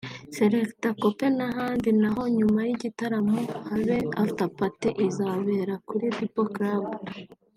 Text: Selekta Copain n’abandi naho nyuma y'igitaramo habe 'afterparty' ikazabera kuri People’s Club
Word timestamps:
Selekta 0.35 0.89
Copain 1.01 1.33
n’abandi 1.39 1.89
naho 2.01 2.21
nyuma 2.37 2.59
y'igitaramo 2.67 3.37
habe 3.69 3.97
'afterparty' 4.13 4.97
ikazabera 5.05 5.73
kuri 5.87 6.05
People’s 6.17 6.51
Club 6.55 6.83